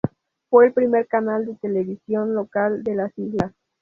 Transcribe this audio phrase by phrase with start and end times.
[0.49, 3.51] Fue el primer canal de televisión local de las islas.